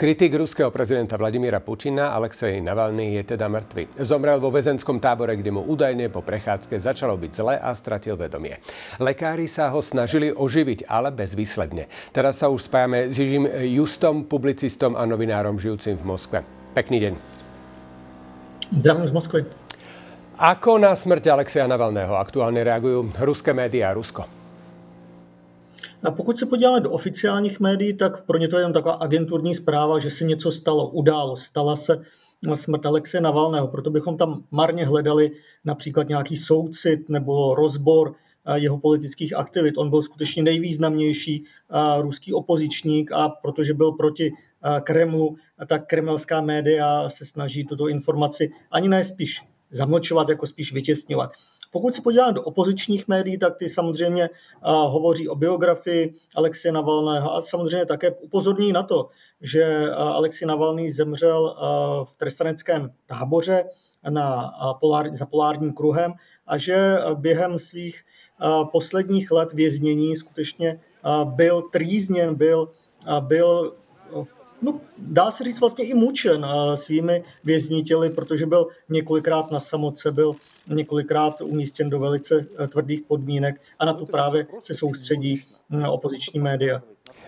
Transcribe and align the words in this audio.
Kritik 0.00 0.32
ruského 0.32 0.72
prezidenta 0.72 1.20
Vladimíra 1.20 1.60
Putina 1.60 2.16
Alexej 2.16 2.64
Navalny 2.64 3.20
je 3.20 3.36
teda 3.36 3.52
mŕtvy. 3.52 4.00
Zomrel 4.00 4.40
vo 4.40 4.48
väzenskom 4.48 4.96
tábore, 4.96 5.36
kde 5.36 5.52
mu 5.52 5.60
údajne 5.60 6.08
po 6.08 6.24
prechádzke 6.24 6.80
začalo 6.80 7.20
byť 7.20 7.32
zle 7.36 7.60
a 7.60 7.68
stratil 7.76 8.16
vedomie. 8.16 8.56
Lekári 8.96 9.44
sa 9.44 9.68
ho 9.68 9.84
snažili 9.84 10.32
oživiť, 10.32 10.88
ale 10.88 11.12
bezvýsledne. 11.12 11.84
Teraz 12.16 12.40
sa 12.40 12.48
už 12.48 12.72
spájame 12.72 13.12
s 13.12 13.20
Jižím 13.20 13.44
Justom, 13.76 14.24
publicistom 14.24 14.96
a 14.96 15.04
novinárom 15.04 15.60
žijúcim 15.60 16.00
v 16.00 16.04
Moskve. 16.08 16.38
Pekný 16.72 16.96
deň. 17.04 17.12
Zdravím 18.80 19.04
z 19.04 19.12
Moskvy. 19.12 19.40
Ako 20.40 20.80
na 20.80 20.96
smrť 20.96 21.28
Alexeja 21.28 21.68
Navalného 21.68 22.16
aktuálne 22.16 22.64
reagujú 22.64 23.04
ruské 23.20 23.52
médiá 23.52 23.92
a 23.92 24.00
Rusko? 24.00 24.39
A 26.04 26.10
pokud 26.10 26.38
se 26.38 26.46
podíváme 26.46 26.80
do 26.80 26.90
oficiálních 26.90 27.60
médií, 27.60 27.94
tak 27.94 28.24
pro 28.24 28.38
ně 28.38 28.48
to 28.48 28.58
je 28.58 28.64
jen 28.64 28.72
taková 28.72 28.94
agenturní 28.94 29.54
zpráva, 29.54 29.98
že 29.98 30.10
se 30.10 30.24
něco 30.24 30.52
stalo, 30.52 30.88
událo, 30.90 31.36
stala 31.36 31.76
se 31.76 32.00
smrt 32.54 32.86
Alexe 32.86 33.20
Navalného. 33.20 33.68
Proto 33.68 33.90
bychom 33.90 34.16
tam 34.16 34.44
marně 34.50 34.86
hledali 34.86 35.30
například 35.64 36.08
nějaký 36.08 36.36
soucit 36.36 37.08
nebo 37.08 37.54
rozbor 37.54 38.14
eh, 38.46 38.58
jeho 38.58 38.78
politických 38.78 39.36
aktivit. 39.36 39.78
On 39.78 39.90
byl 39.90 40.02
skutečně 40.02 40.42
nejvýznamnější 40.42 41.44
eh, 41.44 42.02
ruský 42.02 42.32
opozičník 42.32 43.12
a 43.12 43.28
protože 43.28 43.74
byl 43.74 43.92
proti 43.92 44.32
eh, 44.32 44.80
Kremlu, 44.80 45.36
tak 45.66 45.86
kremelská 45.86 46.40
média 46.40 47.08
se 47.08 47.24
snaží 47.24 47.64
tuto 47.64 47.88
informaci 47.88 48.50
ani 48.70 48.88
ne 48.88 49.04
spíš 49.04 49.42
zamlčovat, 49.70 50.28
jako 50.28 50.46
spíš 50.46 50.72
vytěsňovat. 50.72 51.30
Pokud 51.70 51.94
se 51.94 52.02
podíváme 52.02 52.32
do 52.32 52.42
opozičních 52.42 53.08
médií, 53.08 53.38
tak 53.38 53.56
ty 53.56 53.68
samozřejmě 53.68 54.30
hovoří 54.62 55.28
o 55.28 55.34
biografii 55.34 56.14
Alexie 56.36 56.72
Navalného 56.72 57.34
a 57.34 57.42
samozřejmě 57.42 57.86
také 57.86 58.10
upozorní 58.10 58.72
na 58.72 58.82
to, 58.82 59.08
že 59.40 59.90
Alexej 59.90 60.48
Navalný 60.48 60.90
zemřel 60.90 61.56
v 62.04 62.16
trestaneckém 62.16 62.92
táboře 63.06 63.64
na 64.08 64.52
polár, 64.80 65.16
za 65.16 65.26
polárním 65.26 65.72
kruhem 65.72 66.12
a 66.46 66.58
že 66.58 66.96
během 67.14 67.58
svých 67.58 68.04
posledních 68.72 69.30
let 69.30 69.52
věznění 69.52 70.16
skutečně 70.16 70.80
byl 71.24 71.62
trýzněn, 71.62 72.34
byl, 72.34 72.70
byl 73.20 73.76
no, 74.62 74.80
dá 74.98 75.30
se 75.30 75.44
říct 75.44 75.60
vlastně 75.60 75.84
i 75.84 75.94
mučen 75.94 76.46
svými 76.74 77.24
vězní 77.44 77.82
těly, 77.82 78.10
protože 78.10 78.46
byl 78.46 78.66
několikrát 78.88 79.50
na 79.50 79.60
samotce, 79.60 80.12
byl 80.12 80.34
několikrát 80.68 81.40
umístěn 81.40 81.90
do 81.90 81.98
velice 81.98 82.46
eh, 82.58 82.66
tvrdých 82.66 83.02
podmínek 83.02 83.60
a 83.78 83.84
na 83.84 83.92
to 83.92 84.06
právě 84.06 84.46
se 84.60 84.74
soustředí 84.74 85.42
hm, 85.70 85.84
opoziční 85.84 86.40
média. 86.40 86.82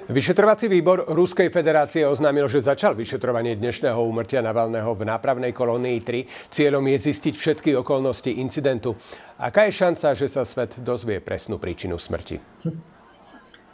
Vyšetrovací 0.08 0.68
výbor 0.68 1.04
Ruskej 1.08 1.48
federácie 1.48 2.06
oznámil, 2.08 2.50
že 2.50 2.60
začal 2.60 2.94
vyšetrovanie 2.94 3.54
dnešného 3.54 4.02
úmrtia 4.02 4.42
Navalného 4.42 4.94
v 4.98 5.06
nápravnej 5.06 5.54
kolónii 5.54 5.98
3. 6.02 6.50
Cieľom 6.50 6.82
je 6.90 6.98
zistiť 6.98 7.34
všetky 7.38 7.70
okolnosti 7.78 8.30
incidentu. 8.30 8.98
Aká 9.38 9.70
je 9.70 9.78
šanca, 9.78 10.14
že 10.18 10.26
sa 10.26 10.42
svet 10.42 10.82
dozvie 10.82 11.22
presnú 11.22 11.58
príčinu 11.62 11.98
smrti? 12.02 12.38
Hm. 12.66 12.78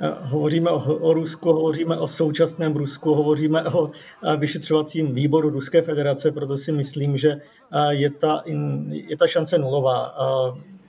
Eh, 0.00 0.14
hovoříme 0.20 0.70
o, 0.70 0.94
o 0.94 1.12
Rusku, 1.12 1.52
hovoříme 1.52 1.96
o 1.96 2.08
současném 2.08 2.74
Rusku, 2.74 3.14
hovoříme 3.14 3.64
o 3.64 3.90
eh, 4.24 4.36
vyšetřovacím 4.36 5.14
výboru 5.14 5.50
Ruské 5.50 5.82
federace, 5.82 6.32
proto 6.32 6.58
si 6.58 6.72
myslím, 6.72 7.16
že 7.16 7.30
eh, 7.30 7.94
je 7.94 8.10
ta, 8.10 8.42
je 8.90 9.16
ta 9.16 9.26
šance 9.26 9.58
nulová. 9.58 10.14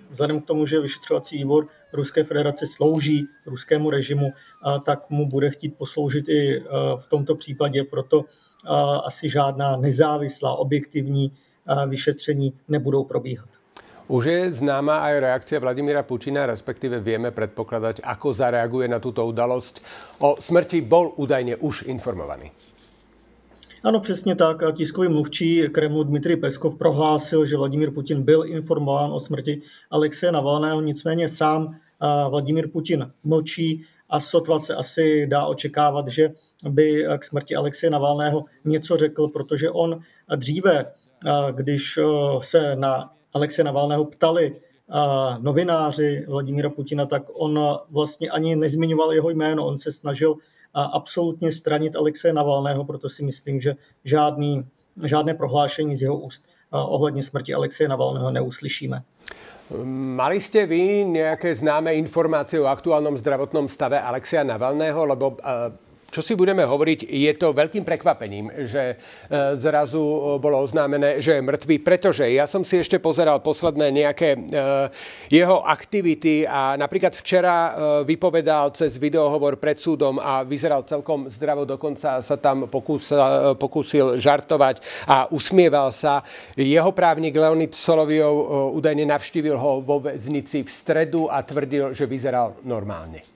Vzhledem 0.10 0.42
k 0.42 0.46
tomu, 0.46 0.66
že 0.66 0.80
vyšetřovací 0.80 1.38
výbor 1.38 1.68
Ruské 1.94 2.24
federace 2.24 2.68
slouží 2.68 3.28
ruskému 3.46 3.90
režimu, 3.90 4.34
tak 4.86 5.10
mu 5.10 5.28
bude 5.28 5.50
chtít 5.50 5.78
posloužit 5.78 6.30
i 6.30 6.64
v 6.98 7.08
tomto 7.08 7.36
případě, 7.36 7.84
proto 7.84 8.26
asi 9.04 9.30
žádná 9.30 9.78
nezávislá, 9.78 10.56
objektivní 10.56 11.32
vyšetření 11.88 12.54
nebudou 12.68 13.04
probíhat. 13.04 13.59
Už 14.10 14.26
je 14.26 14.66
známa 14.66 15.06
aj 15.06 15.22
reakcia 15.22 15.62
Vladimíra 15.62 16.02
Putina, 16.02 16.50
respektíve 16.50 16.98
vieme 16.98 17.30
predpokladať, 17.30 18.02
ako 18.02 18.34
zareaguje 18.34 18.90
na 18.90 18.98
túto 18.98 19.22
udalosť. 19.22 19.86
O 20.26 20.34
smrti 20.34 20.82
bol 20.82 21.14
údajne 21.14 21.62
už 21.62 21.86
informovaný. 21.86 22.50
Ano, 23.84 24.00
přesně 24.00 24.36
tak. 24.36 24.64
Tiskový 24.74 25.10
mluvčí 25.10 25.70
Kremlu 25.70 26.04
Dmitrij 26.04 26.36
Peskov 26.36 26.76
prohlásil, 26.76 27.46
že 27.46 27.58
Vladimír 27.58 27.92
Putin 27.92 28.22
byl 28.26 28.44
informován 28.46 29.12
o 29.14 29.20
smrti 29.20 29.62
Alexeje 29.92 30.32
Navalného, 30.32 30.82
nicméně 30.82 31.30
sám 31.30 31.76
Vladimír 32.30 32.72
Putin 32.72 33.12
mlčí 33.24 33.86
a 34.10 34.20
sotva 34.20 34.60
se 34.60 34.76
asi 34.76 35.28
dá 35.28 35.46
očekávat, 35.46 36.08
že 36.08 36.30
by 36.70 37.06
k 37.18 37.24
smrti 37.26 37.56
Alexeje 37.56 37.90
Navalného 37.90 38.46
něco 38.66 38.98
řekl, 38.98 39.28
protože 39.28 39.70
on 39.70 40.00
dříve, 40.36 40.86
když 41.52 42.00
se 42.40 42.76
na 42.76 43.14
Alexe 43.34 43.64
Navalného 43.64 44.06
ptali 44.06 44.56
a 44.90 45.38
novináři 45.42 46.26
Vladimíra 46.28 46.70
Putina, 46.70 47.06
tak 47.06 47.24
on 47.34 47.60
vlastně 47.90 48.30
ani 48.30 48.56
nezmiňoval 48.56 49.14
jeho 49.14 49.30
jméno. 49.30 49.66
On 49.66 49.78
se 49.78 49.92
snažil 49.92 50.36
absolutně 50.74 51.52
stranit 51.52 51.96
Alexe 51.96 52.34
Navalného, 52.34 52.86
proto 52.86 53.10
si 53.10 53.24
myslím, 53.24 53.60
že 53.60 53.76
žádný, 54.04 54.66
žádné 55.04 55.34
prohlášení 55.34 55.96
z 55.96 56.02
jeho 56.02 56.18
úst 56.18 56.44
ohledně 56.72 57.24
smrti 57.24 57.54
Alexe 57.54 57.88
Navalného 57.88 58.32
neuslyšíme. 58.32 59.02
Mali 60.18 60.42
ste 60.42 60.66
vy 60.66 61.06
nejaké 61.06 61.54
známe 61.54 61.94
informácie 61.94 62.58
o 62.58 62.66
aktuálnom 62.66 63.14
zdravotnom 63.14 63.70
stave 63.70 64.02
Alexia 64.02 64.42
Navalného? 64.42 65.06
Lebo 65.06 65.38
čo 66.10 66.26
si 66.26 66.34
budeme 66.34 66.66
hovoriť, 66.66 67.06
je 67.06 67.32
to 67.38 67.54
veľkým 67.54 67.86
prekvapením, 67.86 68.50
že 68.66 68.94
e, 68.94 68.96
zrazu 69.56 70.02
e, 70.02 70.20
bolo 70.42 70.60
oznámené, 70.66 71.22
že 71.22 71.38
je 71.38 71.46
mŕtvý, 71.46 71.76
pretože 71.86 72.26
ja 72.26 72.50
som 72.50 72.66
si 72.66 72.82
ešte 72.82 72.98
pozeral 72.98 73.40
posledné 73.46 73.94
nejaké 73.94 74.36
e, 74.36 74.40
jeho 75.30 75.62
aktivity 75.62 76.50
a 76.50 76.74
napríklad 76.76 77.14
včera 77.14 77.72
vypovedal 78.04 78.74
cez 78.74 78.98
videohovor 78.98 79.62
pred 79.62 79.78
súdom 79.78 80.18
a 80.18 80.42
vyzeral 80.42 80.82
celkom 80.84 81.30
zdravo, 81.30 81.64
dokonca 81.64 82.20
sa 82.20 82.36
tam 82.42 82.66
pokúsil, 82.66 83.56
pokúsil 83.62 84.18
žartovať 84.18 84.82
a 85.06 85.30
usmieval 85.30 85.94
sa. 85.94 86.26
Jeho 86.58 86.90
právnik 86.92 87.38
Leonid 87.38 87.78
Soloviov 87.78 88.74
údajne 88.74 89.06
navštívil 89.06 89.56
ho 89.56 89.86
vo 89.86 90.02
väznici 90.02 90.66
v 90.66 90.70
stredu 90.70 91.30
a 91.30 91.46
tvrdil, 91.46 91.94
že 91.94 92.10
vyzeral 92.10 92.58
normálne. 92.66 93.29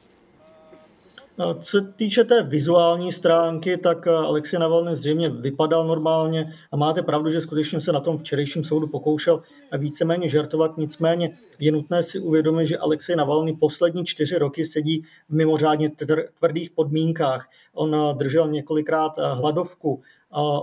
Co 1.59 1.81
týče 1.95 2.23
té 2.23 2.43
vizuální 2.43 3.11
stránky, 3.11 3.77
tak 3.77 4.07
eh, 4.07 4.11
Alexej 4.11 4.59
Navalny 4.59 4.95
zřejmě 4.95 5.29
vypadal 5.29 5.87
normálně 5.87 6.53
a 6.71 6.77
máte 6.77 7.01
pravdu, 7.01 7.29
že 7.29 7.41
skutečně 7.41 7.79
se 7.79 7.91
na 7.91 7.99
tom 7.99 8.17
včerejším 8.17 8.63
soudu 8.63 8.87
pokoušel 8.87 9.41
víceméně 9.77 10.29
žartovat. 10.29 10.77
Nicméně 10.77 11.33
je 11.59 11.71
nutné 11.71 12.03
si 12.03 12.19
uvědomit, 12.19 12.67
že 12.67 12.77
Alexej 12.77 13.15
Navalny 13.15 13.53
poslední 13.53 14.05
čtyři 14.05 14.37
roky 14.37 14.65
sedí 14.65 15.03
v 15.29 15.35
mimořádně 15.35 15.91
tvrdých 16.39 16.71
podmínkách. 16.71 17.49
On 17.73 17.95
eh, 17.95 18.13
držel 18.13 18.47
několikrát 18.47 19.17
eh, 19.17 19.21
hladovku, 19.33 20.01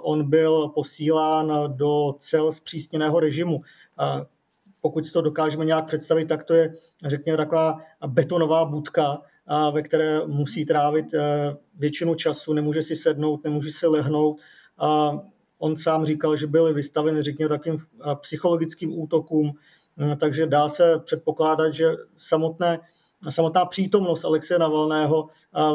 on 0.03 0.31
byl 0.31 0.69
posílán 0.69 1.53
do 1.67 2.15
cel 2.19 2.53
zpřísněného 2.53 3.21
režimu 3.21 3.61
pokud 4.81 5.07
si 5.07 5.13
to 5.13 5.23
dokážeme 5.23 5.65
nějak 5.65 5.87
představit, 5.87 6.25
tak 6.25 6.45
to 6.45 6.55
je, 6.55 6.75
řekněme, 7.05 7.37
taková 7.37 7.79
betonová 8.07 8.65
budka, 8.65 9.23
ve 9.71 9.83
které 9.83 10.27
musí 10.27 10.65
trávit 10.65 11.15
eh, 11.15 11.57
většinu 11.75 12.15
času, 12.15 12.53
nemůže 12.53 12.83
si 12.83 12.97
sednout, 12.97 13.45
nemůže 13.45 13.71
si 13.71 13.87
lehnout. 13.87 14.41
A 14.79 15.13
on 15.59 15.77
sám 15.77 16.07
říkal, 16.07 16.37
že 16.37 16.47
byl 16.47 16.75
vystaven, 16.75 17.23
řekněme, 17.23 17.49
takým 17.49 17.77
eh, 17.77 18.17
psychologickým 18.21 18.99
útokům, 18.99 19.53
hm, 19.97 20.17
takže 20.17 20.47
dá 20.47 20.69
se 20.69 20.99
předpokládat, 21.05 21.75
že 21.75 21.87
samotné 22.17 22.81
samotná 23.29 23.65
přítomnost 23.65 24.25
Alexeje 24.25 24.59
Navalného 24.59 25.29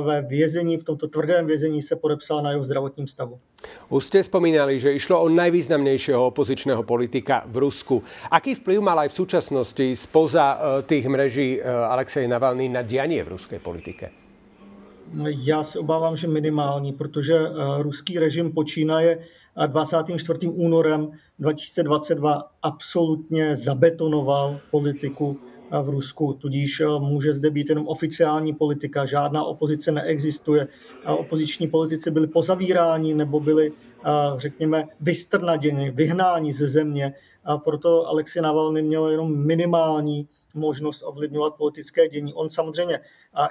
ve 0.05 0.21
vězení, 0.21 0.77
v 0.77 0.83
tomto 0.83 1.07
tvrdém 1.07 1.47
vězení 1.47 1.81
se 1.81 1.95
podepsala 1.95 2.41
na 2.41 2.51
jeho 2.51 2.63
zdravotním 2.63 3.07
stavu. 3.07 3.39
Už 3.89 4.13
ste 4.13 4.21
spomínali, 4.21 4.77
že 4.77 4.93
išlo 4.93 5.21
o 5.21 5.27
najvýznamnejšieho 5.29 6.21
opozičného 6.29 6.85
politika 6.85 7.45
v 7.49 7.65
Rusku. 7.65 8.03
Aký 8.29 8.53
vplyv 8.55 8.79
mal 8.81 8.97
aj 9.05 9.09
v 9.09 9.19
súčasnosti 9.25 9.85
spoza 9.97 10.53
e, 10.53 10.57
tých 10.85 11.05
mreží 11.09 11.57
e, 11.57 11.59
Alexej 11.65 12.29
Navalný 12.29 12.69
na 12.69 12.85
dianie 12.85 13.21
v 13.25 13.37
ruskej 13.37 13.59
politike? 13.59 14.11
Já 15.45 15.63
se 15.63 15.79
obávám, 15.79 16.17
že 16.17 16.27
minimální, 16.27 16.93
protože 16.93 17.33
e, 17.33 17.49
ruský 17.81 18.19
režim 18.19 18.51
počínaje 18.51 19.19
24. 19.67 20.47
únorem 20.47 21.11
2022 21.39 22.51
absolutně 22.61 23.55
zabetonoval 23.55 24.59
politiku 24.71 25.39
v 25.81 25.89
Rusku, 25.89 26.33
tudíž 26.33 26.79
eh, 26.79 26.85
může 26.99 27.33
zde 27.33 27.49
být 27.49 27.69
jenom 27.69 27.87
oficiální 27.87 28.53
politika, 28.53 29.05
žádná 29.05 29.43
opozice 29.43 29.91
neexistuje. 29.91 30.67
Opoziční 31.07 31.67
politici 31.67 32.11
byli 32.11 32.27
pozavíráni 32.27 33.13
nebo 33.13 33.39
byli, 33.39 33.71
eh, 33.71 34.09
řekněme, 34.37 34.83
vystrnaděni, 34.99 35.91
vyhnáni 35.91 36.53
ze 36.53 36.67
země. 36.67 37.13
A 37.43 37.57
proto 37.57 38.07
Alexej 38.07 38.41
Navalny 38.41 38.81
měl 38.81 39.09
jenom 39.09 39.45
minimální 39.45 40.27
možnost 40.53 41.03
ovlivňovat 41.05 41.55
politické 41.55 42.07
dění. 42.07 42.33
On 42.33 42.49
samozřejmě 42.49 42.99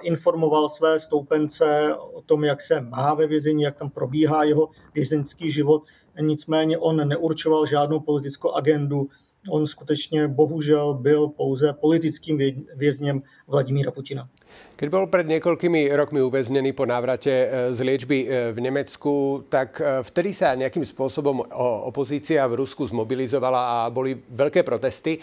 informoval 0.02 0.68
své 0.68 1.00
stoupence 1.00 1.94
o 2.12 2.22
tom, 2.22 2.44
jak 2.44 2.60
se 2.60 2.80
má 2.80 3.14
ve 3.14 3.26
vězení, 3.26 3.62
jak 3.62 3.76
tam 3.76 3.90
probíhá 3.90 4.44
jeho 4.44 4.68
vězeňský 4.94 5.50
život, 5.50 5.82
nicméně 6.20 6.78
on 6.78 7.08
neurčoval 7.08 7.66
žádnou 7.66 8.00
politickou 8.00 8.50
agendu, 8.50 9.08
on 9.50 9.66
skutečně 9.66 10.28
bohužel 10.28 10.94
byl 10.94 11.28
pouze 11.28 11.72
politickým 11.72 12.38
vězněm 12.76 13.22
Vladimíra 13.48 13.90
Putina. 13.90 14.28
Keď 14.74 14.88
bol 14.90 15.06
pred 15.06 15.26
niekoľkými 15.30 15.90
rokmi 15.94 16.18
uväznený 16.18 16.74
po 16.74 16.82
návrate 16.82 17.30
e, 17.30 17.46
z 17.74 17.78
liečby 17.78 18.18
e, 18.26 18.50
v 18.50 18.58
Nemecku, 18.58 19.46
tak 19.46 19.78
e, 19.78 20.02
vtedy 20.02 20.34
sa 20.34 20.58
nejakým 20.58 20.82
spôsobom 20.82 21.46
opozícia 21.86 22.42
v 22.50 22.58
Rusku 22.62 22.82
zmobilizovala 22.86 23.86
a 23.86 23.90
boli 23.90 24.18
veľké 24.18 24.66
protesty. 24.66 25.18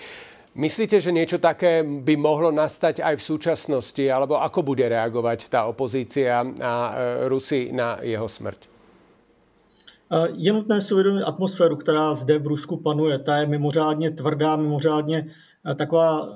Myslíte, 0.56 1.00
že 1.00 1.16
niečo 1.16 1.40
také 1.40 1.84
by 1.84 2.16
mohlo 2.20 2.52
nastať 2.52 3.04
aj 3.04 3.16
v 3.20 3.24
súčasnosti, 3.24 4.04
alebo 4.08 4.36
ako 4.36 4.68
bude 4.68 4.84
reagovať 4.84 5.48
tá 5.48 5.64
opozícia 5.68 6.44
a 6.60 6.74
Rusi 7.32 7.72
na 7.72 8.04
jeho 8.04 8.28
smrť? 8.28 8.81
Je 10.36 10.54
nutné 10.54 10.82
si 10.82 10.94
uvědomit 10.94 11.24
atmosféru, 11.24 11.76
která 11.76 12.16
zde 12.16 12.40
v 12.40 12.48
Rusku 12.48 12.78
panuje. 12.78 13.20
Ta 13.20 13.38
je 13.38 13.46
mimořádně 13.46 14.12
tvrdá, 14.12 14.56
mimořádně 14.56 15.26
taková 15.76 16.36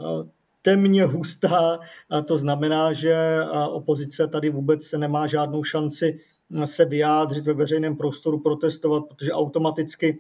temně 0.62 1.06
hustá. 1.06 1.80
To 2.26 2.38
znamená, 2.38 2.94
že 2.94 3.40
opozice 3.70 4.28
tady 4.28 4.50
vůbec 4.50 4.92
nemá 4.92 5.28
žádnou 5.28 5.64
šanci 5.64 6.18
se 6.66 6.86
vyjádřit 6.86 7.46
ve 7.46 7.54
veřejném 7.54 7.96
prostoru, 7.96 8.40
protestovat, 8.40 9.04
protože 9.10 9.32
automaticky 9.32 10.20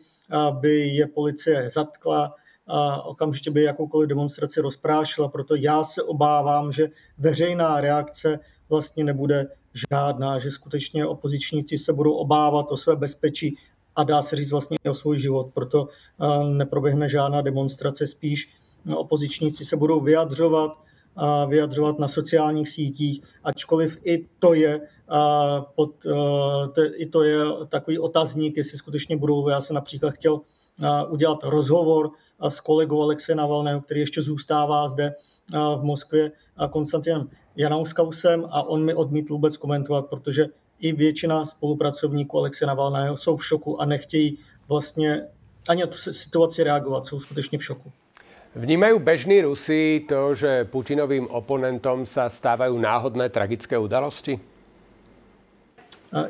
by 0.51 0.87
je 0.87 1.07
policie 1.07 1.69
zatkla, 1.69 2.33
a 2.67 3.05
okamžitě 3.05 3.51
by 3.51 3.63
jakoukoliv 3.63 4.09
demonstraci 4.09 4.61
rozprášila. 4.61 5.27
Proto 5.27 5.55
já 5.55 5.83
se 5.83 6.03
obávám, 6.03 6.71
že 6.71 6.89
veřejná 7.17 7.81
reakce 7.81 8.39
vlastně 8.69 9.03
nebude 9.03 9.47
žádná, 9.91 10.39
že 10.39 10.51
skutečně 10.51 11.05
opozičníci 11.05 11.77
se 11.77 11.93
budou 11.93 12.13
obávat 12.13 12.71
o 12.71 12.77
své 12.77 12.95
bezpečí 12.95 13.57
a 13.95 14.03
dá 14.03 14.21
se 14.21 14.35
říct 14.35 14.51
vlastně 14.51 14.77
o 14.89 14.93
svůj 14.93 15.19
život. 15.19 15.47
Proto 15.53 15.87
neproběhne 16.43 17.09
žádná 17.09 17.41
demonstrace, 17.41 18.07
spíš 18.07 18.49
opozičníci 18.95 19.65
se 19.65 19.77
budou 19.77 20.01
vyjadřovat, 20.01 20.71
a 21.15 21.45
vyjadřovat 21.45 21.99
na 21.99 22.07
sociálních 22.07 22.69
sítích, 22.69 23.21
ačkoliv 23.43 23.97
i 24.03 24.27
to 24.39 24.53
je, 24.53 24.81
a 25.09 25.61
pod, 25.61 26.05
i 26.97 27.05
to 27.05 27.23
je 27.23 27.37
takový 27.69 27.99
otazník, 27.99 28.57
jestli 28.57 28.77
skutečně 28.77 29.17
budou. 29.17 29.49
Já 29.49 29.61
jsem 29.61 29.73
například 29.73 30.13
chtěl 30.13 30.41
udělat 31.09 31.39
rozhovor 31.43 32.11
s 32.39 32.59
kolegou 32.59 33.01
Alexeje 33.01 33.35
Navalného, 33.35 33.81
který 33.81 33.99
ještě 33.99 34.21
zůstává 34.21 34.87
zde 34.87 35.15
v 35.53 35.83
Moskvě, 35.83 36.31
Konstantinem 36.69 37.29
Janauskausem 37.55 38.45
a 38.51 38.63
on 38.63 38.85
mi 38.85 38.93
odmítl 38.93 39.33
vůbec 39.33 39.57
komentovat, 39.57 40.05
protože 40.05 40.45
i 40.79 40.93
většina 40.93 41.45
spolupracovníků 41.45 42.39
Alexe 42.39 42.65
Navalného 42.65 43.17
jsou 43.17 43.35
v 43.35 43.45
šoku 43.45 43.81
a 43.81 43.85
nechtějí 43.85 44.37
vlastně 44.67 45.27
ani 45.67 45.81
na 45.81 45.87
tu 45.87 45.97
situaci 45.97 46.63
reagovat, 46.63 47.05
jsou 47.05 47.19
skutečně 47.19 47.57
v 47.57 47.63
šoku. 47.63 47.91
Vnímajú 48.55 49.03
bežní 49.03 49.43
Rusi 49.43 50.07
to, 50.07 50.31
že 50.31 50.63
Putinovým 50.71 51.27
oponentom 51.27 52.07
sa 52.07 52.31
stávajú 52.31 52.79
náhodné 52.79 53.27
tragické 53.27 53.75
udalosti? 53.75 54.39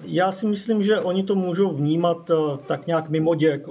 Já 0.03 0.31
si 0.31 0.45
myslím, 0.45 0.83
že 0.83 0.99
oni 0.99 1.23
to 1.23 1.35
můžou 1.35 1.75
vnímat 1.75 2.29
eh, 2.29 2.57
tak 2.65 2.87
nějak 2.87 3.09
mimo 3.09 3.35
děk. 3.35 3.65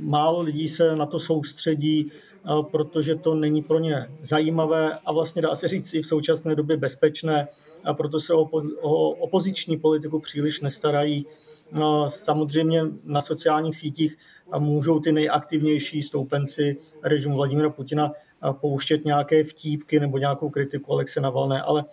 Málo 0.00 0.42
lidí 0.42 0.68
se 0.68 0.96
na 0.96 1.06
to 1.06 1.20
soustředí, 1.20 2.06
eh, 2.10 2.48
protože 2.70 3.14
to 3.14 3.34
není 3.34 3.62
pro 3.62 3.78
ně 3.78 4.10
zajímavé 4.22 4.92
a 5.06 5.12
vlastně 5.12 5.42
dá 5.42 5.56
se 5.56 5.68
říct 5.68 5.94
i 5.94 6.02
v 6.02 6.06
současné 6.06 6.54
době 6.54 6.76
bezpečné 6.76 7.48
a 7.84 7.94
proto 7.94 8.20
se 8.20 8.34
o, 8.34 8.44
opoziční 9.10 9.76
politiku 9.76 10.20
příliš 10.20 10.60
nestarají. 10.60 11.26
Samozřejmě 12.08 12.82
na 13.04 13.22
sociálních 13.22 13.76
sítích 13.76 14.16
můžou 14.58 15.00
ty 15.00 15.12
nejaktivnější 15.12 16.02
stoupenci 16.02 16.76
režimu 17.02 17.36
Vladimira 17.36 17.70
Putina 17.70 18.12
pouštět 18.52 19.04
nějaké 19.04 19.44
vtípky 19.44 20.00
nebo 20.00 20.18
nějakou 20.18 20.50
kritiku 20.50 20.92
Alexe 20.92 21.20
Navalné, 21.20 21.62
ale 21.62 21.84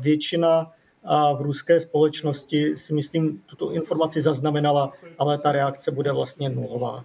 většina 0.00 0.72
v 1.08 1.40
ruské 1.40 1.80
společnosti 1.80 2.76
si 2.76 2.90
myslím 2.94 3.40
tuto 3.46 3.70
informaci 3.72 4.20
zaznamenala, 4.20 4.90
ale 5.18 5.38
ta 5.38 5.52
reakce 5.52 5.90
bude 5.90 6.12
vlastně 6.12 6.48
nulová. 6.48 7.04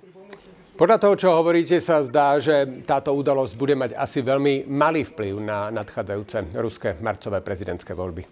Podľa 0.75 0.97
toho, 0.97 1.15
čo 1.15 1.31
hovoríte, 1.31 1.79
sa 1.79 2.03
zdá, 2.03 2.35
že 2.35 2.67
táto 2.83 3.15
udalosť 3.15 3.55
bude 3.55 3.79
mať 3.79 3.95
asi 3.95 4.19
veľmi 4.19 4.67
malý 4.67 5.07
vplyv 5.07 5.39
na 5.39 5.71
nadchádzajúce 5.71 6.51
ruské 6.59 6.99
marcové 6.99 7.39
prezidentské 7.39 7.95
voľby. 7.95 8.27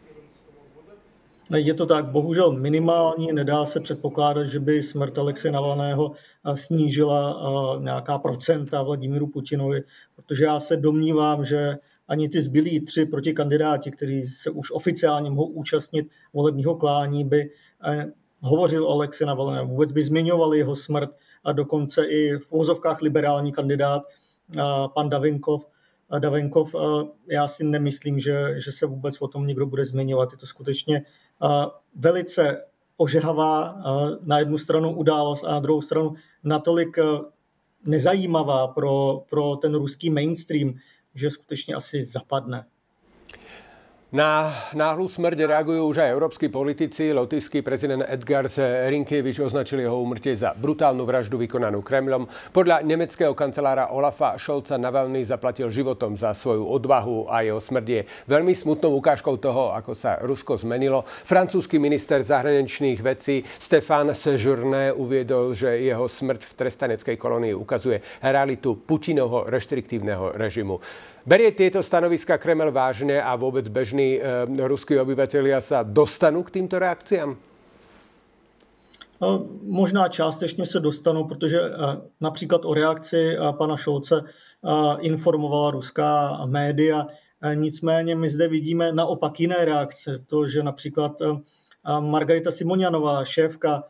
Je 1.55 1.73
to 1.73 1.85
tak 1.85 2.11
bohužel 2.11 2.51
minimální, 2.51 3.31
nedá 3.31 3.65
se 3.65 3.79
předpokládat, 3.79 4.43
že 4.43 4.59
by 4.59 4.83
smrt 4.83 5.17
Alexe 5.17 5.51
Navalného 5.51 6.11
snížila 6.53 7.39
nějaká 7.79 8.17
procenta 8.17 8.83
Vladimíru 8.83 9.27
Putinovi, 9.27 9.81
protože 10.15 10.43
já 10.43 10.59
se 10.59 10.77
domnívám, 10.77 11.45
že 11.45 11.77
ani 12.07 12.29
ty 12.29 12.41
zbylí 12.41 12.79
tři 12.79 13.05
protikandidáti, 13.05 13.91
kteří 13.91 14.27
se 14.27 14.49
už 14.49 14.71
oficiálně 14.71 15.29
mohou 15.29 15.47
účastnit 15.47 16.07
volebního 16.33 16.75
klání, 16.75 17.23
by 17.23 17.49
eh, 17.87 18.11
hovořil 18.41 18.87
o 18.87 18.89
Alexe 18.89 19.25
Navalného, 19.25 19.67
vůbec 19.67 19.91
by 19.91 20.03
zmiňovali 20.03 20.57
jeho 20.57 20.75
smrt 20.75 21.09
a 21.43 21.51
dokonce 21.51 22.05
i 22.05 22.37
v 22.37 22.53
úzovkách 22.53 23.01
liberální 23.01 23.51
kandidát 23.51 24.03
pan 24.93 25.09
Davinkov 25.09 25.65
Davenkov, 26.19 26.75
já 27.27 27.47
si 27.47 27.63
nemyslím, 27.63 28.19
že, 28.19 28.55
že 28.57 28.71
se 28.71 28.85
vůbec 28.85 29.21
o 29.21 29.27
tom 29.27 29.47
někdo 29.47 29.65
bude 29.65 29.85
zmiňovat. 29.85 30.31
Je 30.31 30.37
to 30.37 30.45
skutečně 30.45 31.01
velice 31.95 32.65
ožehavá 32.97 33.81
na 34.23 34.39
jednu 34.39 34.57
stranu 34.57 34.95
událost 34.95 35.43
a 35.43 35.51
na 35.51 35.59
druhou 35.59 35.81
stranu 35.81 36.13
natolik 36.43 36.97
nezajímavá 37.85 38.67
pro, 38.67 39.23
pro 39.29 39.55
ten 39.55 39.75
ruský 39.75 40.09
mainstream, 40.09 40.73
že 41.13 41.31
skutečně 41.31 41.75
asi 41.75 42.05
zapadne. 42.05 42.65
Na 44.13 44.53
náhlu 44.77 45.09
smrť 45.09 45.49
reagujú 45.49 45.89
už 45.89 46.05
aj 46.05 46.13
európsky 46.13 46.45
politici. 46.45 47.09
Lotyský 47.09 47.65
prezident 47.65 48.05
Edgars 48.05 48.61
Rinkievič 48.61 49.41
označil 49.41 49.81
jeho 49.81 49.97
úmrtie 49.97 50.37
za 50.37 50.53
brutálnu 50.53 51.01
vraždu 51.01 51.41
vykonanú 51.41 51.81
Kremlom. 51.81 52.29
Podľa 52.53 52.85
nemeckého 52.85 53.33
kancelára 53.33 53.89
Olafa 53.89 54.37
Scholza 54.37 54.77
Navalny 54.77 55.25
zaplatil 55.25 55.73
životom 55.73 56.13
za 56.13 56.29
svoju 56.37 56.61
odvahu 56.61 57.25
a 57.25 57.41
jeho 57.41 57.57
smrť 57.57 57.87
je 57.89 58.01
veľmi 58.29 58.53
smutnou 58.53 58.93
ukážkou 59.01 59.41
toho, 59.41 59.73
ako 59.73 59.97
sa 59.97 60.21
Rusko 60.21 60.61
zmenilo. 60.61 61.01
Francúzsky 61.25 61.81
minister 61.81 62.21
zahraničných 62.21 63.01
vecí 63.01 63.41
Stefan 63.41 64.13
Sejourné 64.13 64.93
uviedol, 64.93 65.57
že 65.57 65.81
jeho 65.81 66.05
smrť 66.05 66.53
v 66.53 66.53
trestaneckej 66.53 67.17
kolónii 67.17 67.57
ukazuje 67.57 67.97
realitu 68.21 68.77
Putinovho 68.77 69.49
reštriktívneho 69.49 70.37
režimu. 70.37 70.77
Berie 71.23 71.55
tieto 71.55 71.79
stanoviska 71.79 72.35
Kreml 72.35 72.67
vážne 72.67 73.15
a 73.15 73.31
vôbec 73.39 73.63
bežní 73.71 74.19
e, 74.19 74.43
ruskí 74.67 74.99
obyvatelia 74.99 75.63
sa 75.63 75.79
dostanú 75.79 76.43
k 76.43 76.59
týmto 76.59 76.75
reakciám? 76.75 77.31
No, 79.21 79.47
možná 79.63 80.07
částečně 80.07 80.65
se 80.65 80.79
dostanou, 80.79 81.23
protože 81.23 81.61
e, 81.61 81.71
například 82.21 82.65
o 82.65 82.73
reakci 82.73 83.37
pana 83.57 83.77
Šolce 83.77 84.23
informovala 84.99 85.71
ruská 85.71 86.41
média. 86.45 87.07
Nicméně 87.53 88.15
my 88.15 88.29
zde 88.29 88.47
vidíme 88.47 88.91
naopak 88.91 89.39
jiné 89.39 89.65
reakce. 89.65 90.19
To, 90.27 90.47
že 90.47 90.63
například 90.63 91.11
Margarita 91.99 92.51
Simonianová, 92.51 93.25
šéfka 93.25 93.83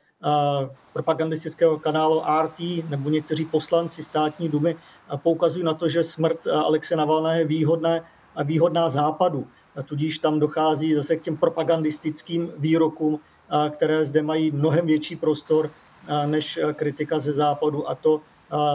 propagandistického 0.94 1.80
kanálu 1.80 2.22
RT 2.44 2.60
nebo 2.90 3.10
někteří 3.10 3.46
poslanci 3.46 4.04
státní 4.04 4.50
dumy 4.50 4.76
poukazují 5.18 5.66
na 5.66 5.74
to, 5.74 5.90
že 5.90 6.04
smrt 6.04 6.48
Alexe 6.48 6.96
Navalného 6.96 7.40
je 7.40 7.46
výhodné 7.46 8.02
a 8.36 8.44
výhodná 8.44 8.90
západu. 8.90 9.48
Tudíž 9.86 10.20
tam 10.20 10.40
dochází 10.40 10.94
zase 10.94 11.16
k 11.16 11.22
těm 11.22 11.38
propagandistickým 11.38 12.52
výrokům, 12.58 13.20
které 13.70 14.06
zde 14.06 14.22
mají 14.22 14.52
mnohem 14.52 14.86
větší 14.86 15.16
prostor 15.16 15.72
než 16.26 16.60
kritika 16.74 17.20
ze 17.20 17.34
západu 17.34 17.90
a 17.90 17.96
to 17.96 18.22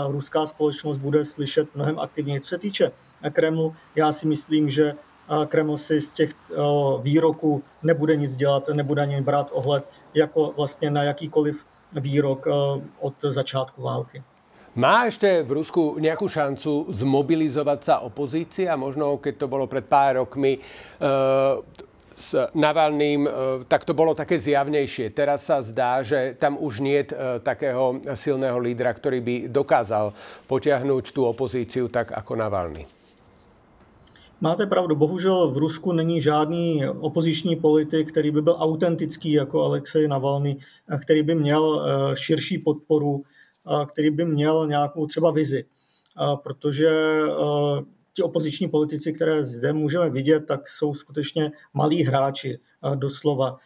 ruská 0.08 0.46
společnost 0.46 0.98
bude 0.98 1.24
slyšet 1.24 1.68
mnohem 1.74 1.98
aktivněji. 1.98 2.40
Co 2.40 2.48
se 2.48 2.58
týče 2.58 2.92
Kremlu, 3.32 3.74
já 3.96 4.12
si 4.12 4.26
myslím, 4.26 4.70
že 4.70 4.94
Kreml 5.48 5.78
si 5.78 6.00
z 6.00 6.10
těch 6.10 6.30
výroků 7.02 7.62
nebude 7.82 8.16
nic 8.16 8.36
dělat, 8.36 8.68
nebude 8.68 9.02
ani 9.02 9.20
brát 9.20 9.48
ohled 9.52 9.84
jako 10.14 10.52
vlastně 10.56 10.90
na 10.90 11.02
jakýkoliv 11.02 11.64
výrok 11.92 12.46
od 13.00 13.14
začátku 13.22 13.82
války. 13.82 14.22
Má 14.78 15.10
ešte 15.10 15.42
v 15.42 15.58
Rusku 15.58 15.98
nejakú 15.98 16.30
šancu 16.30 16.86
zmobilizovať 16.94 17.80
sa 17.82 17.94
opozícia? 17.98 18.78
Možno, 18.78 19.18
keď 19.18 19.34
to 19.42 19.46
bolo 19.50 19.66
pred 19.66 19.82
pár 19.82 20.22
rokmi 20.22 20.54
e, 20.54 20.60
s 22.14 22.30
Navalným, 22.54 23.26
e, 23.26 23.30
tak 23.66 23.82
to 23.82 23.90
bolo 23.90 24.14
také 24.14 24.38
zjavnejšie. 24.38 25.10
Teraz 25.10 25.50
sa 25.50 25.58
zdá, 25.66 26.06
že 26.06 26.38
tam 26.38 26.54
už 26.54 26.78
nie 26.78 27.02
je 27.02 27.10
takého 27.42 27.98
silného 28.14 28.54
lídra, 28.62 28.94
ktorý 28.94 29.18
by 29.18 29.34
dokázal 29.50 30.14
potiahnuť 30.46 31.04
tú 31.10 31.26
opozíciu 31.26 31.90
tak 31.90 32.14
ako 32.14 32.38
Navalny. 32.38 32.97
Máte 34.40 34.66
pravdu, 34.66 34.96
bohužel 34.96 35.50
v 35.50 35.56
Rusku 35.56 35.92
není 35.92 36.20
žádný 36.20 36.88
opoziční 36.88 37.56
politik, 37.56 38.08
který 38.08 38.30
by 38.30 38.42
byl 38.42 38.56
autentický 38.58 39.32
jako 39.32 39.64
Alexej 39.64 40.08
Navalny, 40.08 40.56
který 41.02 41.22
by 41.22 41.34
měl 41.34 41.82
eh, 41.82 42.16
širší 42.16 42.58
podporu, 42.58 43.22
který 43.86 44.10
by 44.10 44.24
měl 44.24 44.66
nějakou 44.66 45.06
třeba 45.06 45.30
vizi. 45.30 45.64
Protože 46.42 46.88
eh, 46.88 47.82
ti 48.12 48.22
opoziční 48.22 48.68
politici, 48.68 49.12
které 49.12 49.44
zde 49.44 49.72
můžeme 49.72 50.10
vidět, 50.10 50.40
tak 50.40 50.68
jsou 50.68 50.94
skutečně 50.94 51.52
malí 51.74 52.02
hráči 52.02 52.58
eh, 52.58 52.96
doslova. 52.96 53.56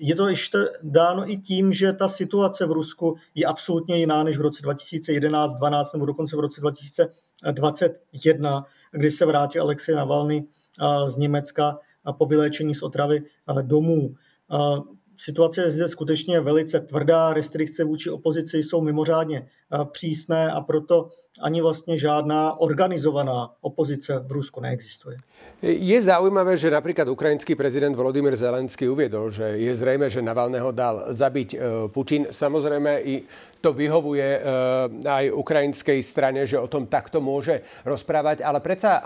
Je 0.00 0.14
to 0.14 0.28
ještě 0.28 0.58
dáno 0.82 1.30
i 1.30 1.36
tím, 1.36 1.72
že 1.72 1.92
ta 1.92 2.08
situace 2.08 2.66
v 2.66 2.72
Rusku 2.72 3.16
je 3.34 3.46
absolutně 3.46 3.96
jiná 3.96 4.22
než 4.22 4.38
v 4.38 4.40
roce 4.40 4.62
2011, 4.62 5.54
12 5.54 5.92
nebo 5.92 6.06
dokonce 6.06 6.36
v 6.36 6.40
roce 6.40 6.60
2021, 6.60 8.64
kdy 8.92 9.10
se 9.10 9.26
vrátil 9.26 9.62
Alexej 9.62 9.94
Navalny 9.94 10.44
z 11.08 11.16
Německa 11.16 11.78
po 12.18 12.26
vyléčení 12.26 12.74
z 12.74 12.82
otravy 12.82 13.22
domů. 13.62 14.14
Situace 15.20 15.62
je 15.62 15.70
zde 15.70 15.88
skutečně 15.88 16.40
velice 16.40 16.80
tvrdá, 16.80 17.32
restrikce 17.32 17.84
vůči 17.84 18.10
opozici 18.10 18.62
jsou 18.62 18.80
mimořádně 18.80 19.46
přísné 19.92 20.52
a 20.52 20.60
proto 20.60 21.08
ani 21.40 21.62
vlastně 21.62 21.98
žádná 21.98 22.60
organizovaná 22.60 23.50
opozice 23.60 24.24
v 24.26 24.32
Rusku 24.32 24.60
neexistuje. 24.60 25.16
Je 25.62 26.02
zaujímavé, 26.02 26.56
že 26.56 26.70
napríklad 26.70 27.08
ukrajinský 27.08 27.54
prezident 27.54 27.94
Volodymyr 27.94 28.36
Zelenský 28.36 28.88
uviedol, 28.88 29.30
že 29.30 29.58
je 29.58 29.74
zrejme, 29.74 30.10
že 30.10 30.22
Navalného 30.22 30.70
dal 30.72 31.10
zabiť 31.10 31.48
e, 31.54 31.58
Putin. 31.90 32.26
Samozrejme 32.30 33.02
i 33.02 33.22
to 33.58 33.74
vyhovuje 33.74 34.38
e, 34.38 34.40
aj 35.02 35.24
ukrajinskej 35.34 36.00
strane, 36.02 36.46
že 36.46 36.58
o 36.58 36.70
tom 36.70 36.86
takto 36.86 37.18
môže 37.18 37.62
rozprávať, 37.82 38.46
ale 38.46 38.62
predsa 38.62 38.98
e, 38.98 39.02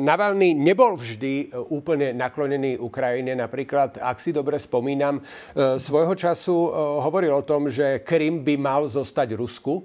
Navalny 0.00 0.52
nebol 0.52 0.96
vždy 0.96 1.52
úplne 1.72 2.12
naklonený 2.12 2.76
Ukrajine. 2.76 3.32
Napríklad, 3.32 3.96
ak 3.98 4.20
si 4.20 4.30
dobre 4.30 4.60
spomínam, 4.60 5.20
svojho 5.56 6.12
času 6.12 6.54
hovoril 7.02 7.32
o 7.32 7.46
tom, 7.46 7.68
že 7.68 8.04
Krym 8.04 8.44
by 8.44 8.54
mal 8.60 8.82
zostať 8.88 9.34
Rusku 9.36 9.84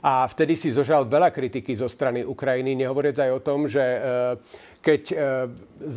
a 0.00 0.28
vtedy 0.28 0.54
si 0.54 0.70
zožal 0.70 1.08
veľa 1.08 1.32
kritiky 1.34 1.74
zo 1.74 1.88
strany 1.90 2.22
Ukrajiny, 2.22 2.78
nehovoriac 2.78 3.18
aj 3.20 3.30
o 3.32 3.40
tom, 3.44 3.66
že 3.66 3.82
keď 4.80 5.02
e, 5.12 5.16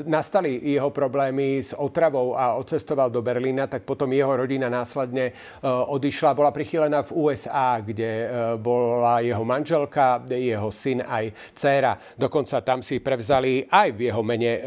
nastali 0.10 0.60
jeho 0.60 0.90
problémy 0.90 1.64
s 1.64 1.72
otravou 1.78 2.36
a 2.36 2.58
odcestoval 2.58 3.14
do 3.14 3.22
Berlína, 3.22 3.70
tak 3.70 3.86
potom 3.86 4.12
jeho 4.12 4.34
rodina 4.34 4.68
následne 4.68 5.32
e, 5.32 5.34
odišla, 5.66 6.38
bola 6.38 6.52
prichýlená 6.52 7.06
v 7.06 7.16
USA, 7.16 7.80
kde 7.80 8.32
bola 8.60 9.22
jeho 9.24 9.44
manželka, 9.46 10.24
jeho 10.30 10.70
syn 10.72 11.06
aj 11.06 11.32
dcéra. 11.54 11.98
Dokonca 12.18 12.62
tam 12.62 12.84
si 12.84 13.00
prevzali 13.00 13.66
aj 13.68 13.90
v 13.96 14.00
jeho 14.10 14.22
mene 14.26 14.62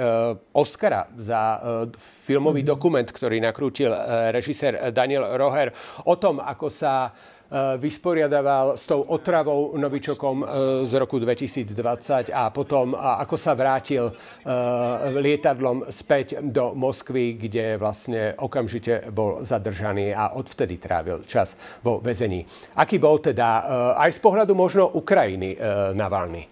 Oscara 0.56 1.08
za 1.18 1.60
filmový 1.98 2.62
mm-hmm. 2.62 2.72
dokument, 2.72 3.08
ktorý 3.08 3.42
nakrútil 3.42 3.90
režisér 4.32 4.94
Daniel 4.94 5.26
Roher 5.36 5.72
o 6.06 6.14
tom, 6.16 6.38
ako 6.40 6.68
sa 6.70 7.12
Eh, 7.12 7.31
vysporiadaval 7.76 8.80
s 8.80 8.88
tou 8.88 9.04
otravou 9.04 9.76
novičokom 9.76 10.36
eh, 10.42 10.48
z 10.86 10.92
roku 10.96 11.20
2020 11.20 12.32
a 12.32 12.48
potom 12.48 12.96
ako 12.96 13.36
sa 13.36 13.52
vrátil 13.52 14.08
eh, 14.08 14.16
lietadlom 15.16 15.88
späť 15.88 16.40
do 16.40 16.72
Moskvy, 16.72 17.36
kde 17.36 17.76
vlastne 17.76 18.32
okamžite 18.36 19.12
bol 19.12 19.44
zadržaný 19.44 20.16
a 20.16 20.36
odvtedy 20.36 20.80
trávil 20.80 21.24
čas 21.28 21.56
vo 21.84 22.00
väzení. 22.00 22.44
Aký 22.76 22.96
bol 22.96 23.20
teda 23.20 23.64
aj 23.98 24.10
z 24.16 24.20
pohľadu 24.20 24.52
možno 24.56 24.88
Ukrajiny 24.92 25.56
Navalny? 25.92 26.51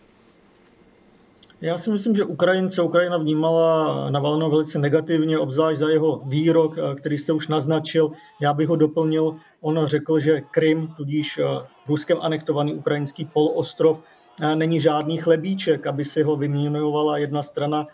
Já 1.62 1.78
si 1.78 1.90
myslím, 1.90 2.14
že 2.14 2.24
Ukrajince 2.24 2.82
Ukrajina 2.82 3.16
vnímala 3.16 4.10
Navalno 4.10 4.50
velice 4.50 4.78
negativně, 4.78 5.38
obzvlášť 5.38 5.78
za 5.78 5.88
jeho 5.88 6.22
výrok, 6.26 6.78
eh, 6.78 6.94
který 6.94 7.18
jste 7.18 7.32
už 7.32 7.48
naznačil. 7.48 8.10
Já 8.40 8.52
bych 8.54 8.68
ho 8.68 8.76
doplnil. 8.76 9.34
On 9.60 9.86
řekl, 9.86 10.20
že 10.20 10.40
Krym, 10.40 10.88
tudíž 10.96 11.38
eh, 11.38 11.66
Ruskem 11.88 12.18
anektovaný 12.20 12.74
ukrajinský 12.74 13.24
poloostrov, 13.24 14.02
eh, 14.40 14.56
není 14.56 14.80
žádný 14.80 15.18
chlebíček, 15.18 15.86
aby 15.86 16.04
si 16.04 16.22
ho 16.22 16.36
vyměňovala 16.36 17.18
jedna 17.18 17.42
strana 17.42 17.86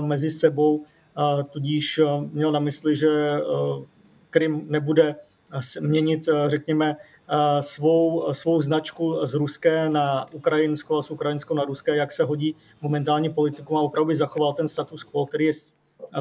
mezi 0.00 0.30
sebou. 0.30 0.84
Tudíž 1.50 2.00
měl 2.32 2.52
na 2.52 2.60
mysli, 2.60 2.96
že 2.96 3.40
Krym 4.30 4.64
nebude 4.68 5.14
měnit, 5.80 6.28
řekněme, 6.46 6.96
svou, 7.60 8.32
svou 8.32 8.62
značku 8.62 9.26
z 9.26 9.34
ruské 9.34 9.88
na 9.88 10.32
ukrajinskou 10.32 10.96
a 10.96 11.02
z 11.02 11.10
ukrajinskou 11.10 11.54
na 11.54 11.64
ruské, 11.64 11.96
jak 11.96 12.12
se 12.12 12.24
hodí 12.24 12.56
momentálně 12.80 13.30
politikům 13.30 13.76
a 13.76 13.80
opravdu 13.80 14.14
zachoval 14.14 14.52
ten 14.52 14.68
status 14.68 15.04
quo, 15.04 15.26
který 15.26 15.44
je 15.44 15.52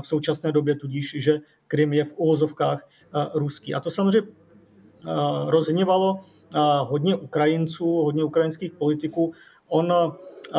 v 0.01 0.07
současné 0.07 0.51
době 0.51 0.75
tudíž, 0.75 1.15
že 1.19 1.39
Krym 1.67 1.93
je 1.93 2.03
v 2.03 2.13
uvozovkách 2.15 2.89
ruský. 3.33 3.73
A 3.73 3.79
to 3.79 3.91
samozřejmě 3.91 4.29
rozhněvalo 5.45 6.19
hodně 6.79 7.15
Ukrajinců, 7.15 7.85
hodně 7.85 8.23
ukrajinských 8.23 8.71
politiků. 8.71 9.33
On, 9.67 9.93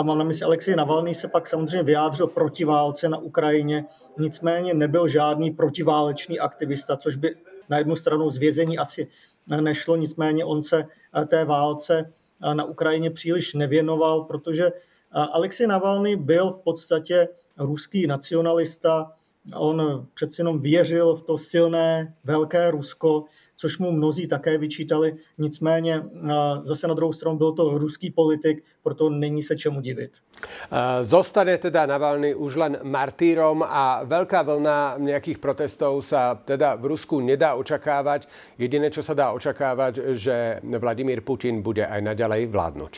mám 0.02 0.18
na 0.18 0.24
mysli 0.24 0.44
Alexej 0.44 0.76
Navalny, 0.76 1.14
se 1.14 1.28
pak 1.28 1.46
samozřejmě 1.46 1.82
vyjádřil 1.82 2.26
proti 2.26 2.64
válce 2.64 3.08
na 3.08 3.18
Ukrajině, 3.18 3.84
nicméně 4.18 4.74
nebyl 4.74 5.08
žádný 5.08 5.50
protiválečný 5.50 6.40
aktivista, 6.40 6.96
což 6.96 7.16
by 7.16 7.36
na 7.68 7.78
jednu 7.78 7.96
stranu 7.96 8.30
z 8.30 8.36
vězení 8.36 8.78
asi 8.78 9.08
nešlo, 9.46 9.96
nicméně 9.96 10.44
on 10.44 10.62
se 10.62 10.84
eh, 11.22 11.24
té 11.24 11.44
válce 11.44 12.12
eh, 12.42 12.54
na 12.54 12.64
Ukrajině 12.64 13.10
příliš 13.10 13.54
nevěnoval, 13.54 14.24
protože 14.24 14.66
eh, 14.66 14.72
Alexej 15.10 15.66
Navalny 15.66 16.16
byl 16.16 16.50
v 16.50 16.58
podstatě 16.58 17.28
ruský 17.58 18.06
nacionalista, 18.06 19.12
on 19.54 20.06
přeci 20.14 20.40
jenom 20.40 20.60
věřil 20.60 21.14
v 21.14 21.22
to 21.22 21.38
silné, 21.38 22.14
velké 22.24 22.70
Rusko, 22.70 23.24
což 23.56 23.78
mu 23.78 23.92
mnozí 23.92 24.26
také 24.26 24.58
vyčítali. 24.58 25.16
Nicméně 25.38 26.02
zase 26.64 26.88
na 26.88 26.94
druhou 26.94 27.12
stranu 27.12 27.38
byl 27.38 27.52
to 27.52 27.78
ruský 27.78 28.10
politik, 28.10 28.64
proto 28.82 29.10
není 29.10 29.42
se 29.42 29.56
čemu 29.56 29.80
divit. 29.80 30.10
Zostane 31.02 31.58
teda 31.58 31.86
Navalny 31.86 32.34
už 32.34 32.56
len 32.56 32.72
martýrom 32.82 33.62
a 33.62 34.02
veľká 34.04 34.42
vlna 34.42 34.98
nejakých 34.98 35.38
protestov 35.38 36.02
sa 36.02 36.34
teda 36.34 36.74
v 36.74 36.90
Rusku 36.90 37.20
nedá 37.20 37.54
očakávať. 37.54 38.26
Jediné, 38.58 38.90
čo 38.90 39.02
sa 39.02 39.14
dá 39.14 39.30
očakávať, 39.32 40.16
že 40.18 40.58
Vladimír 40.66 41.22
Putin 41.22 41.62
bude 41.62 41.86
aj 41.86 42.02
naďalej 42.02 42.46
vládnuť. 42.46 42.92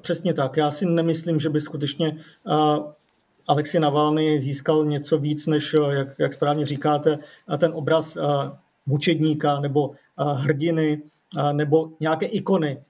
Přesně 0.00 0.34
tak. 0.34 0.56
Já 0.56 0.70
si 0.70 0.86
nemyslím, 0.86 1.40
že 1.40 1.48
by 1.48 1.60
skutečně 1.60 2.16
Alexej 3.48 3.80
Navalny 3.80 4.40
získal 4.40 4.84
něco 4.84 5.18
víc, 5.18 5.46
než, 5.46 5.74
eh, 5.74 5.94
jak, 5.94 6.08
jak 6.18 6.32
správně 6.32 6.66
říkáte, 6.66 7.18
ten 7.58 7.72
obraz 7.74 8.16
eh, 8.16 8.20
mučedníka 8.86 9.60
nebo 9.60 9.90
eh, 9.90 10.24
hrdiny 10.34 11.02
nebo 11.52 11.92
nějaké 12.00 12.26
ikony, 12.26 12.84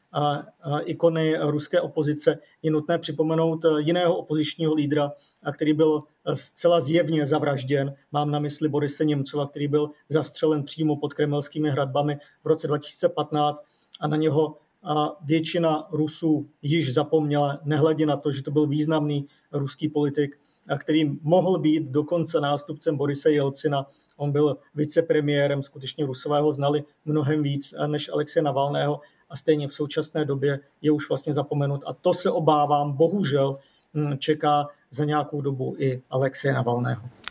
ikony 0.84 1.36
ruské 1.40 1.80
opozice. 1.80 2.38
Je 2.62 2.70
nutné 2.70 2.98
připomenout 2.98 3.64
jiného 3.78 4.16
opozičního 4.16 4.74
lídra, 4.74 5.12
který 5.52 5.72
byl 5.72 6.02
zcela 6.34 6.80
zjevně 6.80 7.26
zavražděn. 7.26 7.94
Mám 8.12 8.30
na 8.30 8.38
mysli 8.38 8.68
Borise 8.68 9.04
Němcova, 9.04 9.46
který 9.46 9.68
byl 9.68 9.90
zastřelen 10.08 10.62
přímo 10.62 10.96
pod 10.96 11.14
kremelskými 11.14 11.70
hradbami 11.70 12.18
v 12.42 12.46
roce 12.46 12.66
2015 12.66 13.64
a 14.00 14.06
na 14.06 14.16
něho 14.16 14.56
a 14.84 15.16
většina 15.24 15.88
Rusů 15.92 16.48
již 16.62 16.94
zapomněla, 16.94 17.58
nehledě 17.64 18.06
na 18.06 18.16
to, 18.16 18.32
že 18.32 18.42
to 18.42 18.50
byl 18.50 18.66
významný 18.66 19.26
ruský 19.52 19.88
politik, 19.88 20.38
který 20.78 21.10
mohl 21.22 21.58
být 21.58 21.82
dokonce 21.82 22.40
nástupcem 22.40 22.96
Borise 22.96 23.30
Jelcina. 23.30 23.86
On 24.16 24.32
byl 24.32 24.56
vicepremiérem, 24.74 25.62
skutečně 25.62 26.06
Rusové 26.06 26.40
ho 26.40 26.52
znali 26.52 26.84
mnohem 27.04 27.42
víc 27.42 27.74
než 27.86 28.08
Alexe 28.08 28.42
Navalného 28.42 29.00
a 29.30 29.36
stejně 29.36 29.68
v 29.68 29.74
současné 29.74 30.24
době 30.24 30.60
je 30.82 30.90
už 30.90 31.08
vlastně 31.08 31.32
zapomenut. 31.32 31.84
A 31.86 31.92
to 31.92 32.14
se 32.14 32.30
obávám, 32.30 32.92
bohužel 32.92 33.58
hm, 33.94 34.18
čeká 34.18 34.66
za 34.90 35.04
nějakou 35.04 35.40
dobu 35.40 35.74
i 35.78 36.02
Alexe 36.10 36.52
Navalného. 36.52 37.21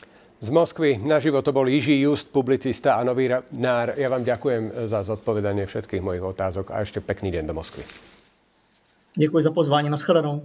Z 0.42 0.50
Moskvy 0.50 0.98
naživo 0.98 1.38
to 1.46 1.54
bol 1.54 1.70
Jiží 1.70 2.02
Just, 2.02 2.34
publicista 2.34 2.98
a 2.98 3.06
novinár. 3.06 3.94
Ja 3.94 4.10
vám 4.10 4.26
ďakujem 4.26 4.90
za 4.90 5.06
zodpovedanie 5.06 5.70
všetkých 5.70 6.02
mojich 6.02 6.26
otázok 6.26 6.74
a 6.74 6.82
ešte 6.82 6.98
pekný 6.98 7.30
deň 7.30 7.46
do 7.46 7.54
Moskvy. 7.54 7.86
Děkuji 9.14 9.44
za 9.44 9.52
pozvání, 9.52 9.90
nashledanou. 9.90 10.42